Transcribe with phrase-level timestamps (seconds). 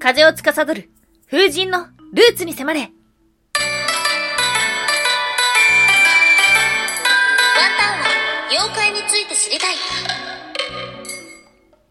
[0.00, 0.90] 風を司る
[1.28, 2.90] 風神のルーツに迫れワン
[7.76, 8.06] タンは
[8.50, 10.17] 妖怪について知りたい。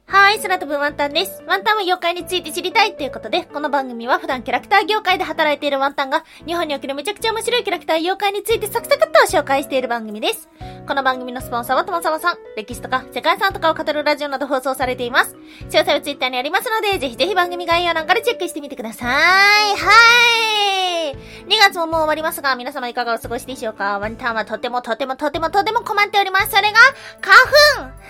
[0.09, 1.43] はい、空飛ぶワンタンです。
[1.45, 10.47] ワンタンは妖怪について知りたいということで、この番組は普段キャラクター業界で働いているワンタンが、日本におけるめちゃくちゃ面白いキャラクター妖怪についてサクサクっと紹介している番組です。
[10.87, 15.35] この番組のスポンサーはともさまさん、歴史とか世界遺産とかを語るラジオなど放送されています。
[15.69, 19.09] 詳細はツイッターにありますので、ぜひぜひ番組概要欄からチェックしてみてください。
[19.75, 21.15] はい。
[21.47, 23.99] 2月ももう終わりますが、皆様いかがお過ごしでしょうか？
[23.99, 26.51] ワンタンはとてもとてもとてもとても困っております。
[26.51, 26.77] それが、
[27.19, 27.35] 花
[27.91, 28.07] 粉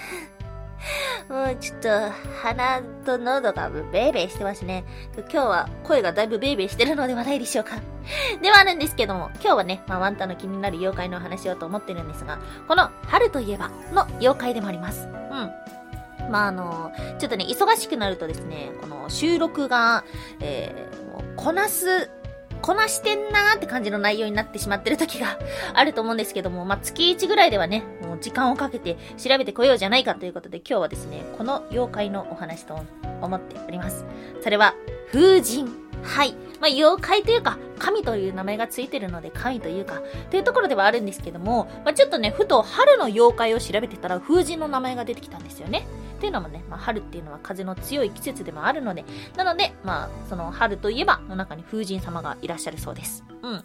[1.29, 1.89] もうちょっと、
[2.41, 4.85] 鼻と喉がベーベーしてますね。
[5.17, 7.77] 今日は声がだいぶベーベーしてるのではないでしょうか。
[8.41, 15.07] ではあるんですけども、今日はね、まあ、ワンタの気になる妖怪のお話をと思ってるんですが、この春といえばの妖怪でもあります。
[15.07, 16.31] うん。
[16.31, 20.03] まあ、あの、ちょっとね、忙しくなるとですね、この収録が、
[20.39, 22.09] えー、もうこなす
[22.61, 25.37] こなしてんなーって感じの内容になってしまってる時が
[25.73, 27.83] あると思うんですけども、まあ、月1ぐらいではね、
[28.19, 32.79] 時間をかけて調べてこようじゃないかということで、今日はですね、この妖怪のお話と
[33.21, 34.05] 思っております。
[34.41, 34.73] それは、
[35.11, 35.69] 風神。
[36.03, 36.33] はい。
[36.59, 45.87] まあ、妖怪というか、神という名前がついてるので、神というか、というところではあるんですけども、まあ、ちょっとね、ふと春の妖怪を調べてたら、風神の名前が出てきたんですよね。
[46.17, 53.23] っていうのもね、まあ、春っていうのは風の強い季節でもあるので、なので、まあ、その春といえば、の中に風神様がいらっしゃるそうです。
[53.43, 53.63] うん。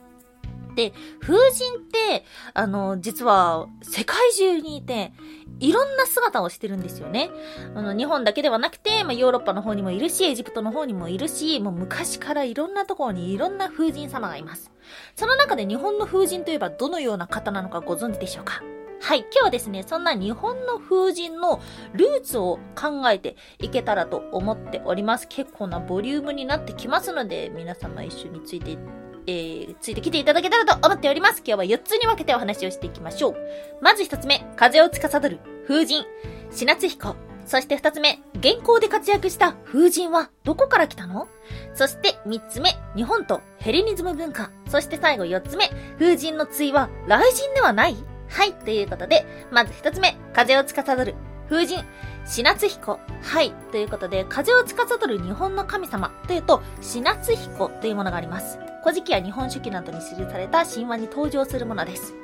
[0.74, 5.12] で、風神って、あの、実は世界中にいて、
[5.60, 7.30] いろんな姿をしてるんですよね。
[7.74, 14.72] あの、日本だけではなくて、まあ、ヨーロッパの方にもいるし、エジプトの方にもいるし、もう昔からいろんなところにいろんな風神様がいます。
[15.14, 18.62] その中で日本の風神といえばどのような方なのかご存知でしょうか？
[19.00, 21.60] はい、今日はですね、そんな日本の風神の
[21.92, 25.26] ルーツを考えていけたらと思っております。
[25.28, 28.78] 結構なボリュームになってきますので、皆様一緒について
[29.26, 31.42] えー、ついてきていただけたらと思っております。
[31.44, 33.36] 今日は4つに分けてお話をしていきましょう。
[33.80, 36.04] まず1つ目、風を司る風神、
[36.50, 37.16] 死夏彦。
[37.44, 41.28] そして2つ目、現行で活躍した風神はどこから来たの？
[41.74, 44.50] そして3つ目、日本とヘレニズム文化。
[44.68, 45.68] そして最後4つ目、
[45.98, 47.96] 風神の対は雷神ではない？
[48.28, 51.14] はい、ということで、まず1つ目、風を司る
[51.48, 51.84] 風神、
[52.24, 52.98] 死夏彦。
[53.22, 53.52] はい。
[53.72, 58.58] ということで、風を司る日本の神様というと、死夏彦というものがあります。
[58.82, 62.14] 古事記や日本書紀などに記された神話に登場するものです。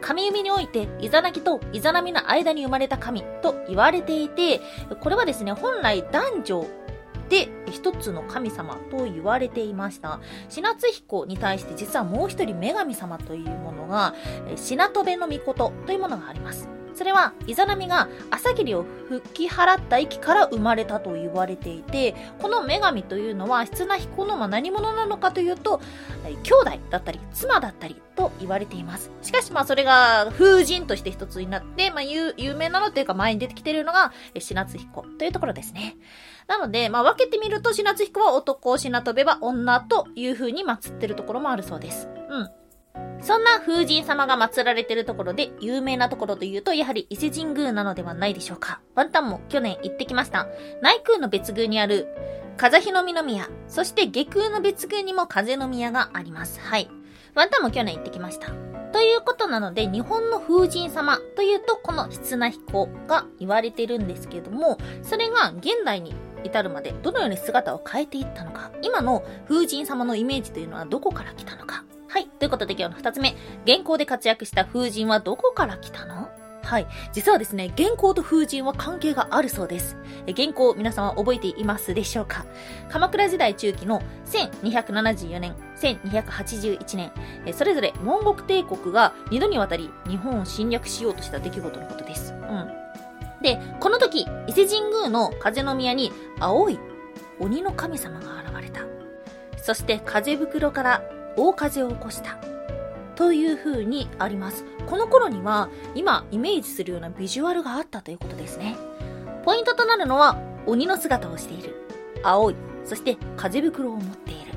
[0.00, 4.60] 神弓において、イザナギとイザナミの間に生まれた神と言われていて、
[5.00, 6.66] これはですね、本来男女
[7.28, 10.20] で一つの神様と言われていました。
[10.48, 14.14] シナツ彦に対して実はもう一人女神様というものが、
[14.56, 16.68] シナトベの御事というものがあります。
[16.94, 25.80] それは、イザナミが朝霧を吹き払った息から生まれたと言われていて、この女神というのは、室内彦の何者なのかというと、
[26.42, 29.10] 兄弟だったり、妻だったりと言われています。
[29.22, 35.96] しかし、まあ、それが風神として一つになって、まあ、有名なのというか前に出てきているのが、シナツ彦というところですね。
[36.46, 42.08] なので、まあ、分けてみると、シナツ彦は男、シナトベは女という風に祀ってるところもあるそうです。
[42.28, 42.50] うん。
[43.24, 48.80] そんな風神様が祀られてるところで有名なところというと、やはり伊勢神宮なのではないでしょうか。
[48.94, 50.46] ワンタンも去年行ってきました。
[50.82, 52.06] 内宮の別宮にある
[52.58, 56.60] 風日の宮、そして下宮の別宮にも風の宮があります。
[56.60, 56.90] はい。
[57.34, 58.48] ワンタンも去年行ってきました。
[58.92, 66.14] ということなので、日本の風神様というと、この室内彦が言われてるんですけども、それが現代に
[66.44, 71.84] 至るまでどのように姿を変えていったのか、今の風神様のイメージというのはどこから来たのか、
[72.14, 72.28] はい。
[72.28, 73.34] ということで今日の二つ目。
[73.64, 76.30] 現行で活躍した風神はどこから来たの？
[76.62, 76.86] はい。
[77.12, 79.96] 実はですね、現行と風神は関係があるそうです。
[80.28, 82.46] 現行、皆さんは覚えていますでしょうか？
[82.88, 87.10] 鎌倉時代中期の1274年、1281年、
[87.52, 92.32] それぞれモンゴル帝国が2度にわたり日本を侵略しようとした出来事のことです。
[92.32, 92.70] うん。
[93.42, 96.78] で、この時、伊勢神宮の風の宮に青い
[97.40, 98.82] 鬼の神様が現れた。
[99.60, 101.02] そして風袋から
[101.36, 102.38] 大風を起こした。
[103.16, 104.64] という風にあります。
[104.86, 108.76] この頃には今イメージするようなビジュアルがあったということですね。
[109.44, 111.74] ポイントとなるのは鬼の姿をしている。
[112.22, 112.56] 青い。
[112.84, 114.52] そして風袋を持っている。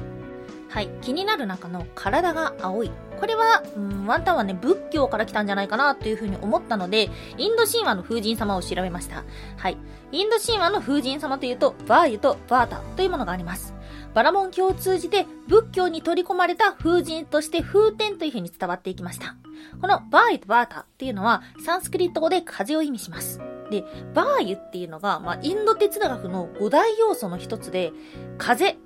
[0.69, 0.89] はい。
[1.01, 2.91] 気になる中の体が青い。
[3.19, 9.23] これは、うん、ワンタンはね、仏教から来たんじゃないかなというふうに思ったので、インド神話の風神様を調べました。
[9.57, 9.77] はい。
[10.11, 13.73] インド神話の風神様というと、バーユとバータというものがあります。
[14.17, 19.35] バラモン教を通じて仏教に取り込まれた風神として風天という風に伝わっていきました。
[19.79, 23.39] このバーユとバータっていうのはサンスクリット語で風を意味します。
[23.69, 23.83] で、
[24.15, 27.91] バーユっていうのが、まあ、インド哲学の五大要素の一つで、
[28.39, 28.77] 風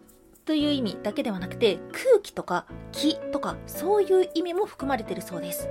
[0.44, 5.70] という意味だけではなくて、空気とか気とかそういう意味も含まれているそうです。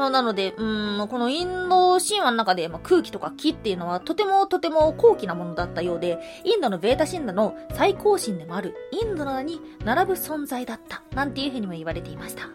[0.00, 0.64] まあ、なので、う
[1.04, 12.48] ん、このインド神話の中で、まあ、空気とか気っていうのはとてもとても高貴なものだったようで、インドのベータ神話の最高神でもあるインドの名に並ぶ存在だった、なんていうふうにも言われていました。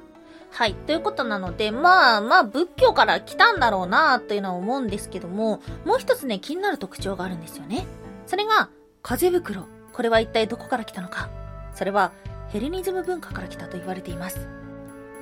[0.49, 0.73] はい。
[0.73, 7.85] ということなので、まあまあ仏教から来たんだろうなというのは思うんですけども、もう一つね、気になる特徴があるんですよね。
[8.25, 8.69] それが、
[9.03, 9.65] 風袋。
[9.93, 11.29] これは一体どこから来たのか。
[11.75, 12.11] それは、
[12.49, 14.47] ヘレニズム文化から来たと言われています。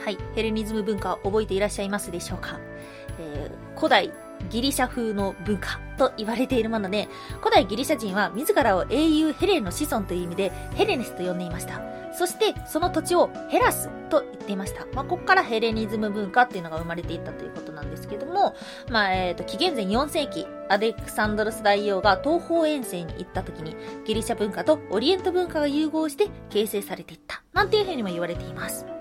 [0.03, 0.17] はい。
[0.35, 2.59] ヘレニズム文化を覚えていらっしゃいますでしょうか？
[3.19, 4.11] えー、古代
[4.49, 7.07] ギリシャ風の文化と言われているもので、
[7.39, 11.81] 古代ギリシャ人は自らを英雄ヘレンの子孫という意味でヘレネスと呼んでいました。
[12.13, 14.85] そしてその土地をヘラスと言っていました。
[14.93, 18.55] まあ、ここからヘレニズム文化っていうのが生まれていったということなんですけども、
[18.89, 23.75] まあ、えっ、ー、と、紀元前4世紀、アレクサンドロス大王が東方遠征に行った時に、
[24.05, 27.41] ギリシャ文化とオリエント文化が融合して形成されていった。
[27.53, 28.92] なんていうふうにも言われています。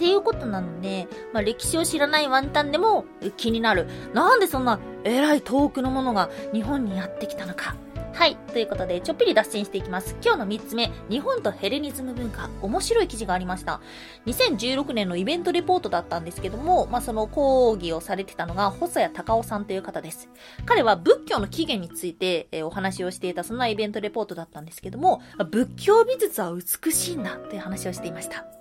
[0.00, 3.04] っていうことなので、まあ、歴史を知らないワンタンでも
[3.36, 3.86] 気になる。
[4.14, 7.76] なんでそんな偉い遠くのものが日本にやってきたのか。
[8.14, 8.36] はい。
[8.50, 10.16] ということで、ちょっぴり脱線していきます。
[10.24, 12.48] 今日の3つ目、日本とヘレニズム文化。
[12.62, 13.82] 面白い記事がありました。
[14.24, 20.30] 2016年のイベントレポートだったんですけども、まあ、その講義をされてたのが、細谷隆夫さんという方です。
[20.64, 25.20] 彼は仏教の起源について、えー、お話をしていた、そんなイベントレポートだったんですけども、
[25.50, 28.59] 仏教美術は美しいんだという話をしていました。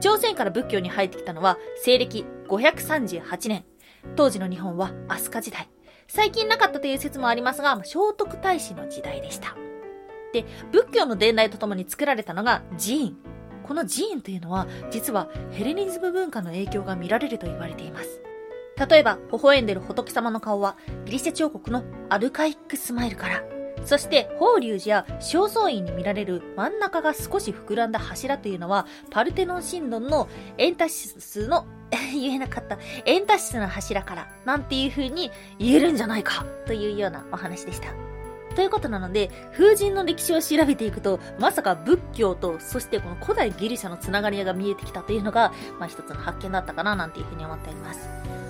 [0.00, 3.64] 朝鮮から仏教に入ってきたのは、西暦538年。
[4.16, 5.68] 当時の日本は飛鳥時代。
[6.08, 9.56] 最近なかったという説もありますが、聖徳太子の時代でした。
[10.32, 13.16] で、仏教の伝来とともに作られたのが寺院。
[13.62, 18.20] この寺院というのは、実はヘレニズム文化の影響が見られると言われています。
[18.88, 23.42] 例えば、微笑んでる仏様の顔は、ギリシャ彫刻のアルカイックスマイルから、
[23.84, 30.28] そして、法隆寺や正倉院に見られる真ん中が少し膨らんだ柱というのは、パルテノン神殿の
[30.58, 31.66] エンタシスの
[32.12, 32.78] 言えなかった。
[33.04, 37.88] エンタシスの柱から、なんていう風に言えるんじゃないか、というようなお話でした。
[38.54, 48.08] ということなので、風神の歴史を調べていくと、まさか仏教と、そしてこの古代ギリシャのつながりが見えてきたというのが、まあ一つの発見だったかな、なんていうふうに思っております。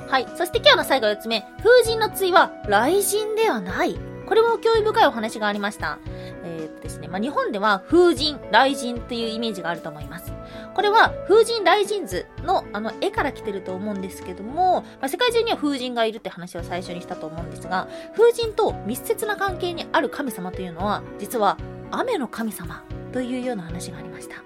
[0.09, 0.26] はい。
[0.37, 4.10] そして今日の最後4つ目、風神の対は雷神ではない。
[4.31, 5.99] これも興味深いお話がありました。
[6.44, 10.32] えー、っとですね、まあ、日本では風神、雷神というイメージがあると思います。
[10.73, 21.59] これは風神雷神図のあの絵から来てると思うんですけども、まあ、世界中には風神がいるって話を最初にしたと思うんですが、風神と密接な関係にある神様というのは、実は
[21.91, 24.37] 雨の神様というような話がありました。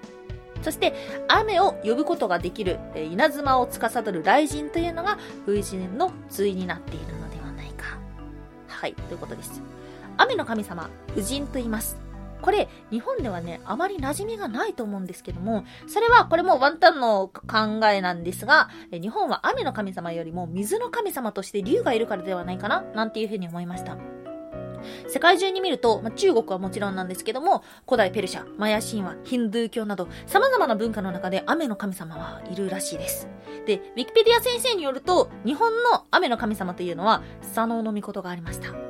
[0.63, 0.95] そして、
[1.27, 7.99] 雨を呼ぶことができる、えー、稲妻を司る雷神というのが風神の対になっているのではないか。
[8.67, 9.74] はい、ということです。
[10.17, 11.97] 雨の神様、婦人と言います。
[12.41, 23.97] これ、日本ではね、あまり馴染みがないと思うんですけども、それは、これもワンタンの考えなんですが、日本は雨の神様よりも水の神様として竜がいるからではないかな、なんていうふうに思いました。
[25.07, 33.27] 世界中に見ると、まあ、中国はもちろんなんですけども、古代ペルシャ、マヤ神話、ヒンドゥー教など、様々な文化の中で雨の神様はいるらしいです。
[33.65, 38.84] で、ウィキペディア先生によると、日本の雨の神様というのは、佐野の御事がありました。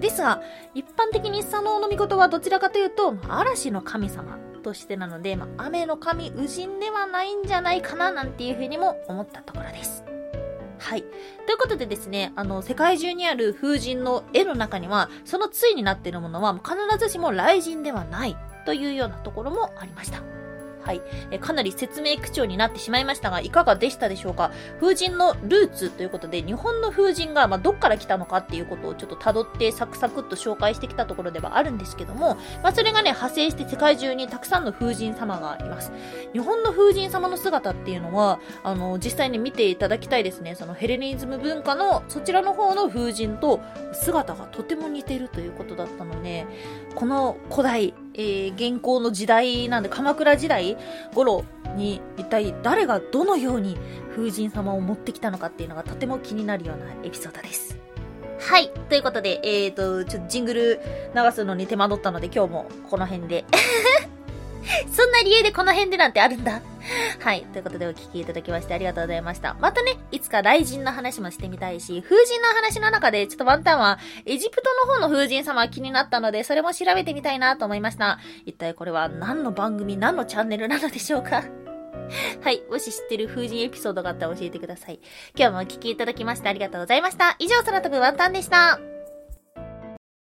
[0.00, 0.42] ですが、
[0.74, 10.04] 一般的に佐野の御事はどちらかというと、嵐の神様としてなので、まあ、雨の神宇神ではないんじゃないかななんていうふうにも思ったところです。
[10.78, 11.02] はい。
[11.02, 20.39] ということでですね、あの、世界中にある風神の絵の中には、その対になっているものは必ずしも雷神ではないというようなところもありました。
[20.82, 21.02] はい。
[21.30, 24.50] えかなり説明口調になってしまいましたが、いかがでしたでしょうか？
[24.80, 35.92] 風神のルーツということで、日本の風神が、まあ、どっから来たのかっていうことをちょっと辿ってサクサクっと紹介してきたところではあるんですけども、まあ、それがね、派生して世界中にたくさんの風神様がいます。
[36.32, 40.54] 日本の風神様の姿っていうのは、あの、実際に見ていただきたいですね。
[40.54, 43.60] そのヘレニズム文化のそちらの方の風神と
[43.92, 46.46] 姿がとても似てるということだったので、
[46.94, 50.76] この古代、えー、現行の時代なんで、鎌倉時代
[51.14, 51.44] 頃
[51.76, 53.76] に一体誰がどのように
[54.16, 57.78] 風神様を持ってきたのかっていうのがとても気になるようなエピソードです。
[58.40, 58.70] はい。
[58.88, 60.80] ということで、えっ、ー、と、ちょっとジングル
[61.14, 63.44] 流すのに手間取ったので今日もこの辺で
[64.92, 66.60] そんな理由でこの辺でなんてあるんだ。
[67.20, 67.42] はい。
[67.52, 69.54] ということでお聞きいただきましてありがとうございました。
[69.54, 78.18] またね、いつか雷神の話もしてみたいし、風神の話の中でちょっとワンタンはエジプトの方の風神様は気になったので、それも調べてみたいなと思いました。
[78.46, 81.44] 一体これは何の番組、何のチャンネルなのでしょうか？
[82.42, 82.62] はい。
[82.70, 85.00] もし知ってる風神エピソードがあったら教えてください。
[85.36, 87.36] 今日もお聞きいただきましてありがとうございました。
[87.38, 88.99] 以上、空飛ぶワンタンでした。